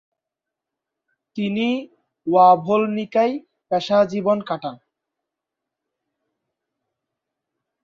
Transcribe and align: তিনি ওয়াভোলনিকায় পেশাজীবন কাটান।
তিনি 1.37 1.67
ওয়াভোলনিকায় 2.27 3.33
পেশাজীবন 3.71 4.39
কাটান। 4.49 4.75